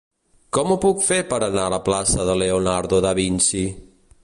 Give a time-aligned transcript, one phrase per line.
[0.57, 3.65] Com ho puc fer per anar a la plaça de Leonardo da Vinci?